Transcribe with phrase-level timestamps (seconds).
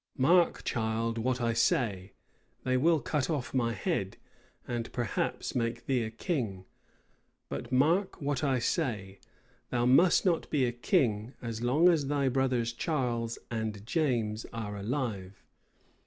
[0.17, 1.19] "Mark, child!
[1.19, 2.13] what I say:
[2.63, 4.17] they will cut off my head!
[4.67, 6.65] and perhaps make thee a king:
[7.49, 9.19] but mark what I say:
[9.69, 14.75] thou must not be a king as long as thy brothers Charles and James are
[14.75, 15.45] alive.